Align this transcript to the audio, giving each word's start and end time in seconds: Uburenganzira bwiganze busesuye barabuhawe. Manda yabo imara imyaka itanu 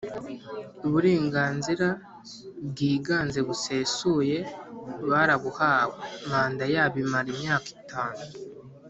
Uburenganzira 0.87 1.87
bwiganze 2.69 3.39
busesuye 3.47 4.37
barabuhawe. 5.09 5.95
Manda 6.29 6.65
yabo 6.73 6.97
imara 7.05 7.27
imyaka 7.35 7.67
itanu 7.79 8.21